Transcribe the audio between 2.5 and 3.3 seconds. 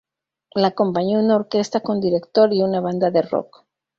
y una banda de